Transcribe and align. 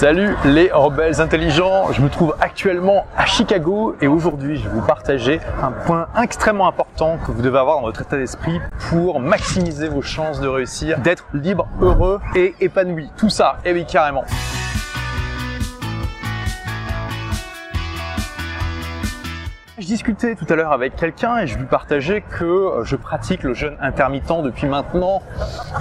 Salut 0.00 0.34
les 0.46 0.72
rebelles 0.72 1.20
intelligents, 1.20 1.92
je 1.92 2.00
me 2.00 2.08
trouve 2.08 2.34
actuellement 2.40 3.04
à 3.18 3.26
Chicago 3.26 3.96
et 4.00 4.06
aujourd'hui 4.06 4.56
je 4.56 4.62
vais 4.62 4.74
vous 4.76 4.86
partager 4.86 5.40
un 5.62 5.72
point 5.72 6.06
extrêmement 6.22 6.66
important 6.66 7.18
que 7.18 7.30
vous 7.30 7.42
devez 7.42 7.58
avoir 7.58 7.76
dans 7.76 7.82
votre 7.82 8.00
état 8.00 8.16
d'esprit 8.16 8.62
pour 8.88 9.20
maximiser 9.20 9.88
vos 9.88 10.00
chances 10.00 10.40
de 10.40 10.48
réussir, 10.48 11.00
d'être 11.00 11.26
libre, 11.34 11.68
heureux 11.82 12.18
et 12.34 12.54
épanoui. 12.62 13.10
Tout 13.18 13.28
ça, 13.28 13.58
et 13.66 13.74
oui 13.74 13.84
carrément. 13.84 14.24
Discutais 19.90 20.36
tout 20.36 20.46
à 20.48 20.54
l'heure 20.54 20.70
avec 20.70 20.94
quelqu'un 20.94 21.38
et 21.38 21.48
je 21.48 21.58
lui 21.58 21.66
partageais 21.66 22.20
que 22.20 22.44
euh, 22.44 22.84
je 22.84 22.94
pratique 22.94 23.42
le 23.42 23.54
jeûne 23.54 23.76
intermittent 23.80 24.42
depuis 24.44 24.68
maintenant 24.68 25.20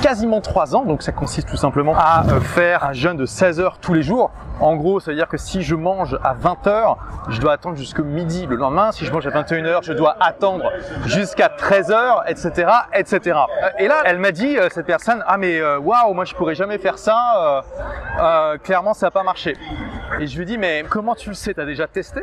quasiment 0.02 0.42
3 0.42 0.75
ans. 0.75 0.84
Donc 0.84 1.04
ça 1.04 1.12
consiste 1.12 1.48
tout 1.48 1.57
simplement 1.57 1.93
à 1.96 2.24
euh, 2.28 2.39
faire 2.39 2.84
un 2.86 2.93
jeûne 2.93 3.18
de 3.18 3.28
16 3.28 3.60
heures 3.60 3.78
tous 3.78 3.93
les 3.93 4.02
jours. 4.02 4.32
En 4.61 4.75
gros, 4.75 5.00
ça 5.00 5.11
veut 5.11 5.16
dire 5.16 5.28
que 5.28 5.38
si 5.38 5.61
je 5.61 5.75
mange 5.75 6.18
à 6.24 6.34
20 6.34 6.65
heures, 6.65 6.98
je 7.29 7.39
dois 7.39 7.54
attendre 7.54 7.78
jusqu'à 7.78 8.01
midi 8.01 8.48
le 8.48 8.56
lendemain. 8.56 8.92
Si 8.92 9.06
je 9.06 9.11
mange 9.11 9.28
à 9.28 9.29
21 9.29 9.64
heures, 9.65 9.84
je 9.84 9.93
dois 9.93 10.18
attendre 10.20 10.71
jusqu'à 11.06 11.48
13 11.48 11.92
heures, 11.92 12.23
etc., 12.28 12.68
etc. 12.93 13.39
Et 13.78 13.87
là, 13.87 14.01
elle 14.06 14.18
m'a 14.18 14.32
dit, 14.32 14.57
euh, 14.57 14.70
cette 14.71 14.87
personne, 14.87 15.23
ah 15.28 15.37
mais 15.37 15.62
waouh, 15.62 16.14
moi 16.14 16.26
je 16.26 16.34
pourrais 16.34 16.56
jamais 16.56 16.79
faire 16.79 16.98
ça. 16.98 17.64
Euh, 18.20 18.57
clairement, 18.57 18.93
ça 18.93 19.07
n'a 19.07 19.12
pas 19.12 19.23
marché. 19.23 19.56
Et 20.19 20.28
je 20.28 20.37
lui 20.37 20.46
dis, 20.46 20.57
mais 20.57 20.83
comment 20.89 21.15
tu 21.15 21.29
le 21.29 21.36
sais? 21.36 21.54
T'as 21.54 21.65
déjà 21.65 21.87
testé? 21.87 22.21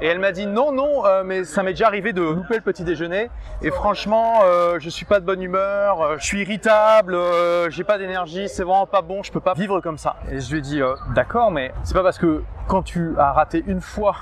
Et 0.00 0.06
elle 0.06 0.20
m'a 0.20 0.30
dit, 0.30 0.46
non, 0.46 0.70
non, 0.70 1.04
euh, 1.04 1.24
mais 1.24 1.42
ça 1.42 1.64
m'est 1.64 1.72
déjà 1.72 1.88
arrivé 1.88 2.12
de 2.12 2.22
louper 2.22 2.54
le 2.54 2.60
petit 2.60 2.84
déjeuner. 2.84 3.28
Et 3.60 3.72
franchement, 3.72 4.40
euh, 4.44 4.78
je 4.78 4.88
suis 4.88 5.04
pas 5.04 5.18
de 5.18 5.24
bonne 5.24 5.42
humeur, 5.42 6.00
euh, 6.00 6.16
je 6.18 6.24
suis 6.24 6.42
irritable, 6.42 7.14
euh, 7.14 7.68
j'ai 7.70 7.82
pas 7.82 7.98
d'énergie, 7.98 8.48
c'est 8.48 8.62
vraiment 8.62 8.86
pas 8.86 9.02
bon, 9.02 9.24
je 9.24 9.32
peux 9.32 9.40
pas 9.40 9.54
vivre 9.54 9.80
comme 9.80 9.98
ça. 9.98 10.14
Et 10.30 10.38
je 10.38 10.52
lui 10.52 10.58
ai 10.58 10.62
dit, 10.62 10.80
d'accord, 11.14 11.50
mais 11.50 11.72
c'est 11.82 11.94
pas 11.94 12.04
parce 12.04 12.18
que 12.18 12.44
quand 12.68 12.82
tu 12.82 13.14
as 13.18 13.32
raté 13.32 13.64
une 13.66 13.80
fois 13.80 14.14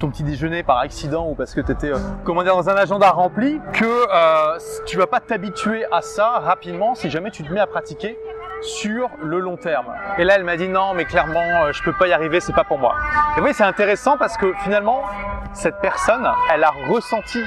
ton 0.00 0.10
petit 0.10 0.24
déjeuner 0.24 0.62
par 0.62 0.78
accident 0.78 1.28
ou 1.28 1.34
parce 1.34 1.54
que 1.54 1.60
tu 1.60 1.72
étais 1.72 1.92
comment 2.24 2.42
dire 2.42 2.56
dans 2.56 2.68
un 2.68 2.74
agenda 2.74 3.10
rempli 3.10 3.60
que 3.72 3.84
euh, 3.84 4.58
tu 4.86 4.98
vas 4.98 5.06
pas 5.06 5.20
t'habituer 5.20 5.84
à 5.92 6.02
ça 6.02 6.40
rapidement 6.40 6.94
si 6.94 7.10
jamais 7.10 7.30
tu 7.30 7.44
te 7.44 7.52
mets 7.52 7.60
à 7.60 7.66
pratiquer 7.66 8.18
sur 8.62 9.10
le 9.22 9.38
long 9.38 9.56
terme. 9.56 9.86
Et 10.18 10.24
là, 10.24 10.34
elle 10.36 10.44
m'a 10.44 10.56
dit 10.56 10.68
non, 10.68 10.94
mais 10.94 11.04
clairement, 11.04 11.64
euh, 11.64 11.72
je 11.72 11.82
peux 11.82 11.92
pas 11.92 12.08
y 12.08 12.12
arriver, 12.12 12.40
c'est 12.40 12.54
pas 12.54 12.64
pour 12.64 12.78
moi. 12.78 12.96
Et 13.36 13.40
oui, 13.40 13.50
c'est 13.52 13.64
intéressant 13.64 14.16
parce 14.16 14.36
que 14.36 14.52
finalement, 14.62 15.04
cette 15.52 15.80
personne, 15.80 16.26
elle 16.52 16.64
a 16.64 16.72
ressenti 16.88 17.42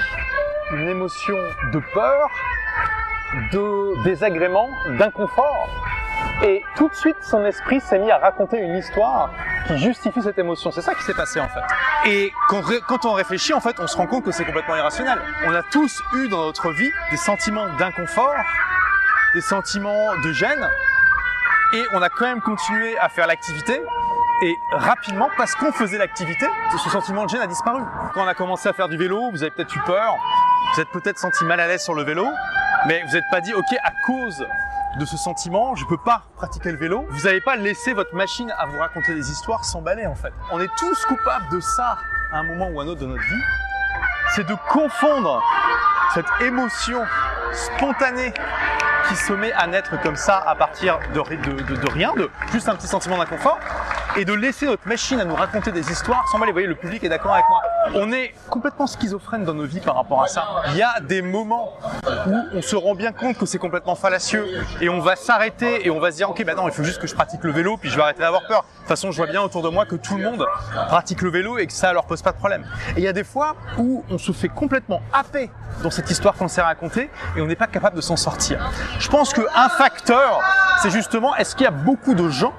une 0.71 0.87
émotion 0.87 1.37
de 1.71 1.81
peur, 1.93 2.29
de 3.51 4.03
désagrément, 4.03 4.69
d'inconfort. 4.97 5.67
Et 6.43 6.63
tout 6.75 6.89
de 6.89 6.93
suite, 6.93 7.17
son 7.21 7.43
esprit 7.45 7.81
s'est 7.81 7.99
mis 7.99 8.11
à 8.11 8.17
raconter 8.17 8.59
une 8.59 8.75
histoire 8.75 9.31
qui 9.67 9.77
justifie 9.79 10.21
cette 10.21 10.37
émotion. 10.37 10.71
C'est 10.71 10.81
ça 10.81 10.93
qui 10.93 11.03
s'est 11.03 11.13
passé 11.13 11.39
en 11.39 11.47
fait. 11.47 12.09
Et 12.09 12.31
quand, 12.47 13.05
on 13.05 13.13
réfléchit, 13.13 13.53
en 13.53 13.59
fait, 13.59 13.79
on 13.79 13.87
se 13.87 13.97
rend 13.97 14.07
compte 14.07 14.23
que 14.23 14.31
c'est 14.31 14.45
complètement 14.45 14.75
irrationnel. 14.75 15.19
On 15.45 15.53
a 15.53 15.63
tous 15.63 16.01
eu 16.13 16.29
dans 16.29 16.45
notre 16.45 16.71
vie 16.71 16.91
des 17.11 17.17
sentiments 17.17 17.67
d'inconfort, 17.77 18.35
des 19.33 19.41
sentiments 19.41 20.15
de 20.23 20.31
gêne, 20.31 20.69
et 21.73 21.83
on 21.93 22.01
a 22.01 22.09
quand 22.09 22.25
même 22.25 22.41
continué 22.41 22.97
à 22.99 23.09
faire 23.09 23.27
l'activité. 23.27 23.81
Et 24.43 24.55
rapidement, 24.71 25.29
parce 25.35 25.55
qu'on 25.55 25.71
faisait 25.71 25.97
l'activité, 25.97 26.45
ce 26.71 26.89
sentiment 26.89 27.25
de 27.25 27.29
gêne 27.29 27.41
a 27.41 27.47
disparu. 27.47 27.81
Quand 28.13 28.23
on 28.23 28.27
a 28.27 28.35
commencé 28.35 28.69
à 28.69 28.73
faire 28.73 28.87
du 28.87 28.97
vélo, 28.97 29.31
vous 29.31 29.41
avez 29.41 29.49
peut-être 29.51 29.75
eu 29.75 29.79
peur, 29.79 30.15
vous 30.73 30.81
êtes 30.81 30.89
peut-être 30.89 31.17
senti 31.17 31.43
mal 31.43 31.59
à 31.59 31.67
l'aise 31.67 31.83
sur 31.83 31.95
le 31.95 32.03
vélo, 32.03 32.27
mais 32.85 33.01
vous 33.07 33.13
n'êtes 33.13 33.29
pas 33.31 33.41
dit, 33.41 33.53
ok, 33.53 33.75
à 33.83 33.91
cause 34.05 34.45
de 34.99 35.05
ce 35.05 35.17
sentiment, 35.17 35.75
je 35.75 35.85
peux 35.85 35.97
pas 35.97 36.23
pratiquer 36.35 36.71
le 36.71 36.77
vélo. 36.77 37.05
Vous 37.09 37.23
n'avez 37.23 37.41
pas 37.41 37.55
laissé 37.55 37.93
votre 37.93 38.15
machine 38.15 38.51
à 38.59 38.67
vous 38.67 38.79
raconter 38.79 39.13
des 39.13 39.31
histoires 39.31 39.65
s'emballer 39.65 40.05
en 40.05 40.15
fait. 40.15 40.33
On 40.51 40.59
est 40.59 40.69
tous 40.77 41.05
coupables 41.05 41.49
de 41.51 41.59
ça 41.59 41.97
à 42.31 42.37
un 42.37 42.43
moment 42.43 42.69
ou 42.69 42.79
à 42.79 42.83
un 42.83 42.87
autre 42.87 43.01
de 43.01 43.07
notre 43.07 43.21
vie. 43.21 43.43
C'est 44.35 44.47
de 44.47 44.55
confondre 44.69 45.43
cette 46.13 46.29
émotion 46.41 47.03
spontanée 47.53 48.33
qui 49.07 49.15
se 49.15 49.33
met 49.33 49.53
à 49.53 49.67
naître 49.67 49.99
comme 50.01 50.15
ça 50.15 50.43
à 50.45 50.55
partir 50.55 50.99
de, 51.13 51.19
rien, 51.19 52.13
de 52.15 52.29
juste 52.51 52.67
un 52.69 52.75
petit 52.75 52.87
sentiment 52.87 53.17
d'inconfort, 53.17 53.59
et 54.17 54.25
de 54.25 54.33
laisser 54.33 54.65
notre 54.65 54.87
machine 54.87 55.19
à 55.19 55.25
nous 55.25 55.35
raconter 55.35 55.71
des 55.71 55.91
histoires 55.91 56.27
sans 56.31 56.39
mal. 56.39 56.49
Vous 56.49 56.53
voyez, 56.53 56.67
le 56.67 56.75
public 56.75 57.03
est 57.03 57.09
d'accord 57.09 57.33
avec 57.33 57.45
moi. 57.49 57.61
On 57.93 58.11
est 58.11 58.33
complètement 58.49 58.87
schizophrène 58.87 59.45
dans 59.45 59.53
nos 59.53 59.65
vies 59.65 59.79
par 59.79 59.95
rapport 59.95 60.23
à 60.23 60.27
ça. 60.27 60.43
Il 60.71 60.77
y 60.77 60.81
a 60.81 60.99
des 60.99 61.21
moments 61.21 61.73
où 62.25 62.35
on 62.53 62.61
se 62.61 62.75
rend 62.75 62.95
bien 62.95 63.11
compte 63.11 63.37
que 63.37 63.45
c'est 63.45 63.59
complètement 63.59 63.95
fallacieux 63.95 64.45
et 64.81 64.89
on 64.89 64.99
va 64.99 65.15
s'arrêter 65.15 65.85
et 65.85 65.91
on 65.91 65.99
va 65.99 66.11
se 66.11 66.17
dire 66.17 66.29
ok, 66.29 66.43
bah 66.43 66.53
il 66.65 66.71
faut 66.71 66.83
juste 66.83 66.99
que 66.99 67.07
je 67.07 67.13
pratique 67.13 67.43
le 67.43 67.51
vélo 67.51 67.77
puis 67.77 67.89
je 67.89 67.95
vais 67.95 68.01
arrêter 68.01 68.21
d'avoir 68.21 68.45
peur. 68.47 68.63
De 68.63 68.79
toute 68.79 68.87
façon, 68.87 69.11
je 69.11 69.17
vois 69.17 69.27
bien 69.27 69.41
autour 69.41 69.61
de 69.61 69.69
moi 69.69 69.85
que 69.85 69.95
tout 69.95 70.17
le 70.17 70.23
monde 70.23 70.45
pratique 70.87 71.21
le 71.21 71.29
vélo 71.29 71.59
et 71.59 71.67
que 71.67 71.73
ça 71.73 71.93
leur 71.93 72.05
pose 72.05 72.21
pas 72.21 72.31
de 72.31 72.37
problème. 72.37 72.65
Et 72.95 73.01
il 73.01 73.03
y 73.03 73.07
a 73.07 73.13
des 73.13 73.23
fois 73.23 73.55
où 73.77 74.03
on 74.09 74.17
se 74.17 74.31
fait 74.31 74.49
complètement 74.49 75.01
happer 75.13 75.51
dans 75.83 75.91
cette 75.91 76.09
histoire 76.09 76.33
qu'on 76.33 76.47
s'est 76.47 76.61
racontée 76.61 77.09
et 77.35 77.41
on 77.41 77.45
n'est 77.45 77.55
pas 77.55 77.67
capable 77.67 77.95
de 77.95 78.01
s'en 78.01 78.17
sortir. 78.17 78.59
Je 78.99 79.07
pense 79.09 79.33
qu'un 79.33 79.69
facteur, 79.69 80.41
c'est 80.81 80.89
justement 80.89 81.35
est-ce 81.35 81.55
qu'il 81.55 81.65
y 81.65 81.67
a 81.67 81.71
beaucoup 81.71 82.15
de 82.15 82.29
gens 82.29 82.53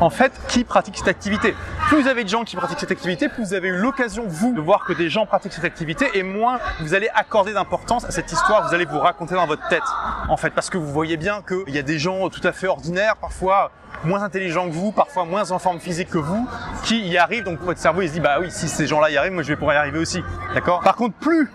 en 0.00 0.10
fait 0.10 0.32
qui 0.48 0.64
pratiquent 0.64 0.98
cette 0.98 1.08
activité. 1.08 1.54
Plus 1.88 2.02
vous 2.02 2.08
avez 2.08 2.24
de 2.24 2.28
gens 2.28 2.44
qui 2.44 2.56
pratiquent 2.56 2.80
cette 2.80 2.90
activité, 2.90 3.28
plus 3.28 3.44
vous 3.44 3.54
avez 3.54 3.68
eu 3.68 3.76
l'occasion 3.76 4.24
vous 4.26 4.52
de 4.52 4.60
voir 4.60 4.84
que 4.84 4.92
des 4.92 5.08
gens 5.08 5.26
pratiquent 5.26 5.52
cette 5.52 5.64
activité 5.64 6.10
et 6.14 6.22
moins 6.22 6.58
vous 6.80 6.94
allez 6.94 7.08
accorder 7.14 7.52
d'importance 7.52 8.04
à 8.04 8.10
cette 8.10 8.32
histoire, 8.32 8.66
vous 8.66 8.74
allez 8.74 8.86
vous 8.86 8.98
raconter 8.98 9.34
dans 9.34 9.46
votre 9.46 9.66
tête 9.68 9.82
en 10.28 10.36
fait 10.36 10.50
parce 10.50 10.70
que 10.70 10.78
vous 10.78 10.90
voyez 10.90 11.16
bien 11.16 11.42
qu'il 11.46 11.74
y 11.74 11.78
a 11.78 11.82
des 11.82 11.98
gens 11.98 12.28
tout 12.28 12.40
à 12.44 12.52
fait 12.52 12.66
ordinaires, 12.66 13.16
parfois 13.16 13.70
moins 14.04 14.22
intelligents 14.22 14.66
que 14.66 14.72
vous, 14.72 14.92
parfois 14.92 15.24
moins 15.24 15.50
en 15.50 15.58
forme 15.58 15.78
physique 15.78 16.10
que 16.10 16.18
vous, 16.18 16.48
qui 16.82 17.06
y 17.06 17.18
arrivent. 17.18 17.44
Donc 17.44 17.60
votre 17.60 17.80
cerveau 17.80 18.02
il 18.02 18.08
se 18.08 18.14
dit 18.14 18.20
bah 18.20 18.38
oui 18.40 18.50
si 18.50 18.68
ces 18.68 18.86
gens-là 18.86 19.10
y 19.10 19.16
arrivent, 19.16 19.32
moi 19.32 19.42
je 19.42 19.48
vais 19.48 19.56
pouvoir 19.56 19.76
y 19.76 19.78
arriver 19.78 19.98
aussi. 19.98 20.22
D'accord? 20.54 20.80
Par 20.80 20.96
contre 20.96 21.14
plus 21.16 21.50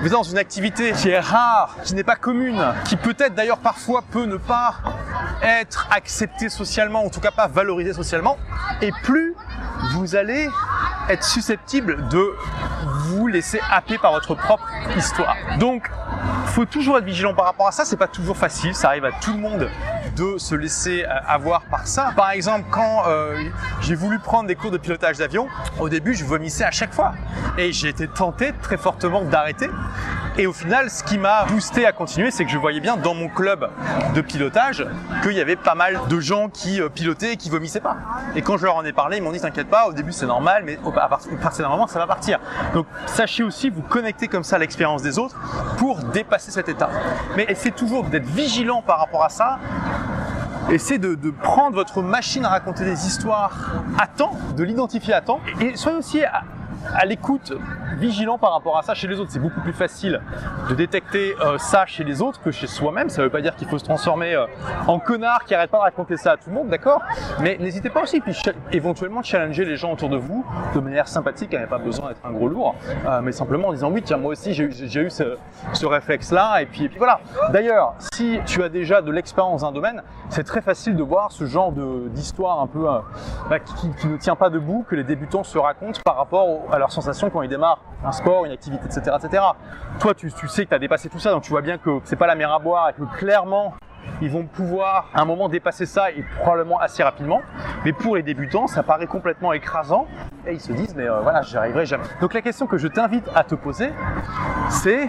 vous 0.00 0.06
êtes 0.06 0.12
dans 0.12 0.22
une 0.22 0.38
activité 0.38 0.92
qui 0.92 1.10
est 1.10 1.20
rare, 1.20 1.76
qui 1.84 1.94
n'est 1.94 2.04
pas 2.04 2.16
commune, 2.16 2.62
qui 2.84 2.96
peut-être 2.96 3.34
d'ailleurs 3.34 3.58
parfois 3.58 4.02
peut 4.10 4.24
ne 4.24 4.36
pas 4.36 4.74
être 5.42 5.88
acceptée 5.90 6.48
socialement, 6.48 7.04
en 7.04 7.10
tout 7.10 7.20
cas 7.20 7.30
pas 7.30 7.48
valorisée 7.48 7.92
socialement, 7.92 8.38
et 8.80 8.92
plus 9.02 9.34
vous 9.92 10.14
allez 10.14 10.48
être 11.08 11.24
susceptible 11.24 12.08
de 12.08 12.32
vous 13.06 13.26
laisser 13.26 13.60
happer 13.70 13.98
par 13.98 14.12
votre 14.12 14.34
propre 14.34 14.68
histoire. 14.96 15.36
Donc, 15.58 15.90
faut 16.46 16.64
toujours 16.64 16.98
être 16.98 17.04
vigilant 17.04 17.34
par 17.34 17.46
rapport 17.46 17.66
à 17.66 17.72
ça. 17.72 17.84
C'est 17.84 17.96
pas 17.96 18.06
toujours 18.06 18.36
facile. 18.36 18.74
Ça 18.74 18.88
arrive 18.88 19.04
à 19.04 19.12
tout 19.12 19.32
le 19.32 19.38
monde 19.38 19.70
de 20.16 20.36
se 20.38 20.54
laisser 20.54 21.04
avoir 21.04 21.62
par 21.62 21.86
ça. 21.86 22.12
Par 22.14 22.30
exemple, 22.30 22.66
quand 22.70 23.04
euh, 23.06 23.42
j'ai 23.80 23.94
voulu 23.94 24.18
prendre 24.18 24.46
des 24.46 24.54
cours 24.54 24.70
de 24.70 24.76
pilotage 24.76 25.18
d'avion, 25.18 25.48
au 25.80 25.88
début, 25.88 26.14
je 26.14 26.24
vomissais 26.24 26.64
à 26.64 26.70
chaque 26.70 26.92
fois. 26.92 27.14
Et 27.56 27.72
j'ai 27.72 27.88
été 27.88 28.06
tenté 28.06 28.52
très 28.60 28.76
fortement 28.76 29.22
d'arrêter. 29.22 29.70
Et 30.38 30.46
au 30.46 30.52
final, 30.54 30.88
ce 30.88 31.02
qui 31.02 31.18
m'a 31.18 31.44
boosté 31.44 31.84
à 31.84 31.92
continuer, 31.92 32.30
c'est 32.30 32.46
que 32.46 32.50
je 32.50 32.56
voyais 32.56 32.80
bien 32.80 32.96
dans 32.96 33.12
mon 33.12 33.28
club 33.28 33.68
de 34.14 34.20
pilotage 34.22 34.86
qu'il 35.22 35.32
y 35.32 35.40
avait 35.40 35.56
pas 35.56 35.74
mal 35.74 36.00
de 36.08 36.20
gens 36.20 36.48
qui 36.48 36.80
pilotaient 36.94 37.34
et 37.34 37.36
qui 37.36 37.50
vomissaient 37.50 37.80
pas. 37.80 37.96
Et 38.34 38.40
quand 38.40 38.56
je 38.56 38.64
leur 38.64 38.76
en 38.76 38.84
ai 38.84 38.94
parlé, 38.94 39.18
ils 39.18 39.22
m'ont 39.22 39.32
dit 39.32 39.40
t'inquiète 39.40 39.68
pas, 39.68 39.86
au 39.88 39.92
début 39.92 40.12
c'est 40.12 40.26
normal, 40.26 40.62
mais 40.64 40.78
à 40.96 41.08
partir 41.08 41.64
d'un 41.64 41.68
moment, 41.68 41.86
ça 41.86 41.98
va 41.98 42.06
partir. 42.06 42.40
Donc 42.72 42.86
sachez 43.04 43.42
aussi 43.42 43.68
vous 43.68 43.82
connecter 43.82 44.26
comme 44.26 44.42
ça 44.42 44.56
à 44.56 44.58
l'expérience 44.58 45.02
des 45.02 45.18
autres 45.18 45.36
pour 45.76 45.98
dépasser 45.98 46.50
cet 46.50 46.70
état. 46.70 46.88
Mais 47.36 47.44
essayez 47.48 47.72
toujours 47.72 48.04
d'être 48.04 48.26
vigilant 48.26 48.80
par 48.80 49.00
rapport 49.00 49.24
à 49.24 49.28
ça. 49.28 49.58
Essayez 50.70 50.98
de, 50.98 51.14
de, 51.14 51.30
prendre 51.30 51.74
votre 51.74 52.00
machine 52.00 52.46
à 52.46 52.48
raconter 52.48 52.84
des 52.84 53.06
histoires 53.06 53.72
à 53.98 54.06
temps, 54.06 54.38
de 54.56 54.62
l'identifier 54.62 55.12
à 55.12 55.20
temps, 55.20 55.40
et 55.60 55.76
soyez 55.76 55.98
aussi 55.98 56.22
à, 56.94 57.04
l'écoute, 57.04 57.52
vigilant 57.98 58.38
par 58.38 58.52
rapport 58.52 58.78
à 58.78 58.82
ça 58.82 58.94
chez 58.94 59.06
les 59.06 59.18
autres. 59.20 59.30
C'est 59.30 59.38
beaucoup 59.38 59.60
plus 59.60 59.72
facile 59.72 60.20
de 60.68 60.74
détecter 60.74 61.34
euh, 61.40 61.58
ça 61.58 61.86
chez 61.86 62.04
les 62.04 62.22
autres 62.22 62.40
que 62.42 62.50
chez 62.50 62.66
soi-même. 62.66 63.08
Ça 63.08 63.22
ne 63.22 63.26
veut 63.26 63.30
pas 63.30 63.40
dire 63.40 63.56
qu'il 63.56 63.68
faut 63.68 63.78
se 63.78 63.84
transformer 63.84 64.34
euh, 64.34 64.46
en 64.86 64.98
connard 64.98 65.44
qui 65.44 65.54
arrête 65.54 65.70
pas 65.70 65.78
de 65.78 65.82
raconter 65.82 66.16
ça 66.16 66.32
à 66.32 66.36
tout 66.36 66.48
le 66.48 66.54
monde, 66.54 66.68
d'accord? 66.68 67.02
Mais 67.40 67.56
n'hésitez 67.58 67.90
pas 67.90 68.02
aussi, 68.02 68.20
puis 68.20 68.36
éventuellement 68.72 69.22
challenger 69.22 69.64
les 69.64 69.76
gens 69.76 69.92
autour 69.92 70.08
de 70.08 70.16
vous 70.16 70.44
de 70.74 70.80
manière 70.80 71.08
sympathique. 71.08 71.50
Il 71.52 71.58
n'y 71.58 71.64
a 71.64 71.68
pas 71.68 71.78
besoin 71.78 72.08
d'être 72.08 72.24
un 72.24 72.32
gros 72.32 72.48
lourd, 72.48 72.74
euh, 73.06 73.20
mais 73.22 73.32
simplement 73.32 73.68
en 73.68 73.72
disant 73.72 73.90
oui, 73.90 74.02
tiens, 74.02 74.16
moi 74.16 74.32
aussi 74.32 74.54
j'ai 74.54 74.64
eu 74.64 75.10
ce, 75.10 75.86
réflexe-là, 75.86 76.62
et 76.62 76.66
puis, 76.66 76.84
et 76.84 76.88
puis 76.88 76.98
voilà. 76.98 77.20
D'ailleurs, 77.50 77.94
si 78.14 78.38
tu 78.46 78.62
as 78.62 78.68
déjà 78.68 79.02
de 79.02 79.10
l'expérience 79.10 79.62
dans 79.62 79.68
un 79.68 79.72
domaine, 79.72 80.02
c'est 80.28 80.44
très 80.44 80.62
facile 80.62 80.96
de 80.96 81.02
voir 81.02 81.32
ce 81.32 81.44
genre 81.44 81.72
d'histoire 81.72 82.60
un 82.60 82.66
peu 82.66 82.86
bah, 83.50 83.58
qui, 83.58 83.90
qui, 84.00 84.06
ne 84.06 84.16
tient 84.16 84.36
pas 84.36 84.50
debout, 84.50 84.84
que 84.88 84.94
les 84.94 85.04
débutants 85.04 85.44
se 85.44 85.58
racontent 85.58 86.00
par 86.04 86.16
rapport 86.16 86.48
au, 86.48 86.61
à 86.70 86.78
leurs 86.78 86.92
sensations 86.92 87.30
quand 87.30 87.42
ils 87.42 87.48
démarrent 87.48 87.80
un 88.04 88.12
sport, 88.12 88.44
une 88.44 88.52
activité, 88.52 88.84
etc. 88.84 89.16
etc. 89.22 89.42
Toi, 89.98 90.14
tu, 90.14 90.32
tu 90.32 90.48
sais 90.48 90.64
que 90.64 90.70
tu 90.70 90.74
as 90.74 90.78
dépassé 90.78 91.08
tout 91.08 91.18
ça, 91.18 91.30
donc 91.30 91.42
tu 91.42 91.50
vois 91.50 91.62
bien 91.62 91.78
que 91.78 92.00
c'est 92.04 92.16
pas 92.16 92.26
la 92.26 92.34
mer 92.34 92.52
à 92.52 92.58
boire 92.58 92.90
et 92.90 92.92
que 92.92 93.04
clairement, 93.16 93.74
ils 94.20 94.30
vont 94.30 94.46
pouvoir 94.46 95.08
à 95.14 95.22
un 95.22 95.24
moment 95.24 95.48
dépasser 95.48 95.86
ça 95.86 96.10
et 96.10 96.24
probablement 96.40 96.78
assez 96.78 97.02
rapidement. 97.02 97.40
Mais 97.84 97.92
pour 97.92 98.16
les 98.16 98.22
débutants, 98.22 98.66
ça 98.66 98.82
paraît 98.82 99.06
complètement 99.06 99.52
écrasant 99.52 100.06
et 100.46 100.54
ils 100.54 100.60
se 100.60 100.72
disent 100.72 100.94
mais 100.94 101.08
euh, 101.08 101.20
voilà, 101.20 101.42
j'y 101.42 101.56
arriverai 101.56 101.86
jamais. 101.86 102.04
Donc 102.20 102.34
la 102.34 102.42
question 102.42 102.66
que 102.66 102.78
je 102.78 102.88
t'invite 102.88 103.28
à 103.34 103.44
te 103.44 103.54
poser, 103.54 103.92
c'est 104.68 105.08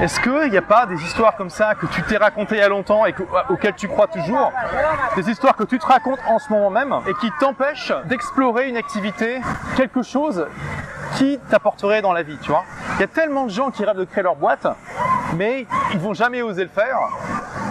Est-ce 0.00 0.20
qu'il 0.20 0.50
n'y 0.50 0.58
a 0.58 0.62
pas 0.62 0.84
des 0.84 1.02
histoires 1.02 1.36
comme 1.36 1.48
ça 1.48 1.74
que 1.74 1.86
tu 1.86 2.02
t'es 2.02 2.18
racontées 2.18 2.56
il 2.56 2.60
y 2.60 2.62
a 2.62 2.68
longtemps 2.68 3.06
et 3.06 3.14
auxquelles 3.48 3.74
tu 3.76 3.88
crois 3.88 4.06
toujours 4.06 4.52
Des 5.16 5.30
histoires 5.30 5.56
que 5.56 5.64
tu 5.64 5.78
te 5.78 5.86
racontes 5.86 6.18
en 6.28 6.38
ce 6.38 6.52
moment 6.52 6.70
même 6.70 6.94
et 7.06 7.14
qui 7.14 7.30
t'empêchent 7.40 7.94
d'explorer 8.04 8.68
une 8.68 8.76
activité, 8.76 9.40
quelque 9.76 10.02
chose 10.02 10.46
qui 11.16 11.38
t'apporterait 11.50 12.02
dans 12.02 12.12
la 12.12 12.22
vie, 12.22 12.36
tu 12.42 12.50
vois? 12.50 12.64
Il 12.96 13.00
y 13.00 13.04
a 13.04 13.08
tellement 13.08 13.44
de 13.44 13.50
gens 13.50 13.70
qui 13.70 13.84
rêvent 13.84 13.96
de 13.96 14.04
créer 14.04 14.22
leur 14.22 14.36
boîte, 14.36 14.66
mais 15.34 15.66
ils 15.94 15.98
vont 15.98 16.12
jamais 16.12 16.42
oser 16.42 16.64
le 16.64 16.70
faire 16.70 16.98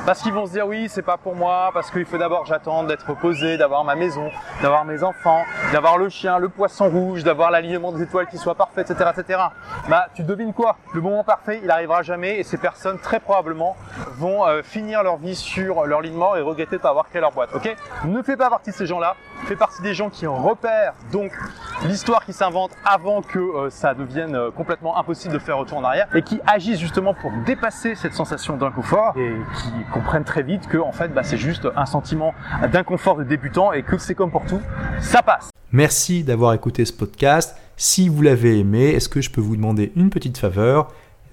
parce 0.05 0.21
qu'ils 0.21 0.33
vont 0.33 0.45
se 0.45 0.51
dire 0.51 0.67
oui, 0.67 0.87
c'est 0.87 1.01
pas 1.01 1.17
pour 1.17 1.35
moi, 1.35 1.71
parce 1.73 1.89
qu'il 1.89 2.05
faut 2.05 2.17
d'abord 2.17 2.45
j'attendre 2.45 2.87
d'être 2.87 3.13
posé, 3.15 3.57
d'avoir 3.57 3.83
ma 3.83 3.95
maison, 3.95 4.29
d'avoir 4.61 4.85
mes 4.85 5.03
enfants, 5.03 5.43
d'avoir 5.71 5.97
le 5.97 6.09
chien, 6.09 6.37
le 6.37 6.49
poisson 6.49 6.89
rouge, 6.89 7.23
d'avoir 7.23 7.49
l'alignement 7.49 7.91
des 7.91 8.03
étoiles 8.03 8.27
qui 8.27 8.37
soit 8.37 8.55
parfait, 8.55 8.81
etc., 8.81 9.09
etc. 9.17 9.39
Bah, 9.89 10.07
tu 10.13 10.23
devines 10.23 10.53
quoi? 10.53 10.77
Le 10.93 11.01
moment 11.01 11.23
parfait, 11.23 11.59
il 11.63 11.71
arrivera 11.71 12.03
jamais, 12.03 12.39
et 12.39 12.43
ces 12.43 12.57
personnes 12.57 12.99
très 12.99 13.19
probablement 13.19 13.75
vont 14.15 14.45
euh, 14.45 14.61
finir 14.63 15.03
leur 15.03 15.17
vie 15.17 15.35
sur 15.35 15.85
leur 15.85 16.01
lit 16.01 16.09
de 16.09 16.15
mort 16.15 16.37
et 16.37 16.41
regretter 16.41 16.77
de 16.77 16.81
pas 16.81 16.89
avoir 16.89 17.09
créé 17.09 17.21
leur 17.21 17.31
boîte. 17.31 17.49
Ok? 17.53 17.75
Ne 18.05 18.21
fais 18.21 18.37
pas 18.37 18.49
partie 18.49 18.71
de 18.71 18.75
ces 18.75 18.85
gens-là. 18.85 19.15
Fais 19.45 19.55
partie 19.55 19.81
des 19.81 19.93
gens 19.93 20.09
qui 20.09 20.25
repèrent 20.25 20.93
donc 21.11 21.31
l'histoire 21.85 22.25
qui 22.25 22.33
s'invente 22.33 22.71
avant 22.85 23.21
que 23.21 23.39
euh, 23.39 23.69
ça 23.69 23.93
devienne 23.93 24.35
euh, 24.35 24.51
complètement 24.51 24.97
impossible 24.97 25.33
de 25.33 25.39
faire 25.39 25.57
retour 25.57 25.77
en 25.77 25.83
arrière 25.83 26.07
et 26.15 26.21
qui 26.21 26.39
agissent 26.47 26.79
justement 26.79 27.13
pour 27.13 27.31
dépasser 27.45 27.95
cette 27.95 28.13
sensation 28.13 28.57
d'inconfort 28.57 29.13
et 29.17 29.33
qui 29.61 29.69
comprennent 29.93 30.23
très 30.23 30.43
vite 30.43 30.67
que 30.67 30.77
en 30.77 30.91
fait 30.91 31.09
bah, 31.09 31.23
c'est 31.23 31.37
juste 31.37 31.67
un 31.75 31.85
sentiment 31.85 32.33
d'inconfort 32.71 33.17
de 33.17 33.23
débutant 33.23 33.71
et 33.71 33.83
que 33.83 33.97
c'est 33.97 34.15
comme 34.15 34.31
pour 34.31 34.45
tout, 34.45 34.61
ça 34.99 35.21
passe. 35.21 35.49
Merci 35.71 36.23
d'avoir 36.23 36.53
écouté 36.53 36.85
ce 36.85 36.93
podcast. 36.93 37.55
Si 37.77 38.07
vous 38.07 38.21
l'avez 38.21 38.59
aimé, 38.59 38.91
est-ce 38.91 39.09
que 39.09 39.19
je 39.19 39.29
peux 39.29 39.41
vous 39.41 39.57
demander 39.57 39.91
une 39.95 40.09
petite 40.09 40.37
faveur? 40.37 40.87